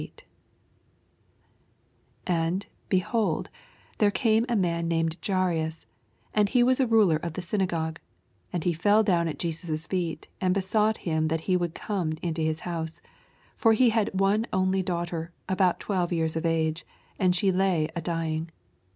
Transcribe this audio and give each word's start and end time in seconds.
7 0.01 0.09
41 2.25 2.51
And^ 2.55 2.65
behold, 2.89 3.49
there 3.99 4.09
came 4.09 4.47
a 4.49 4.55
man 4.55 4.87
named 4.87 5.21
Jaims, 5.21 5.85
and 6.33 6.49
he 6.49 6.63
was 6.63 6.79
a 6.79 6.87
mler 6.87 7.19
of 7.21 7.33
the 7.33 7.41
synagogue: 7.43 7.99
and 8.51 8.63
he 8.63 8.73
fell 8.73 9.03
down 9.03 9.27
at 9.27 9.37
Jesns^ 9.37 9.87
feet, 9.87 10.27
and 10.41 10.55
besought 10.55 10.97
him 11.05 11.27
that 11.27 11.41
he 11.41 11.55
would 11.55 11.75
come 11.75 12.13
into 12.23 12.41
his 12.41 12.61
hou^e: 12.61 12.99
42 13.57 13.57
For 13.57 13.73
he 13.73 13.89
had 13.91 14.19
one 14.19 14.47
only 14.51 14.81
daughter, 14.81 15.33
about 15.47 15.79
twelve 15.79 16.11
years 16.11 16.35
of 16.35 16.47
age, 16.47 16.83
and 17.19 17.35
she 17.35 17.51
lay 17.51 17.87
a 17.95 18.01
dying. 18.01 18.49